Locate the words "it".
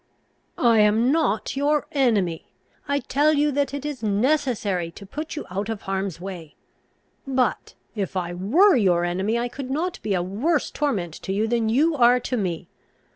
3.71-3.85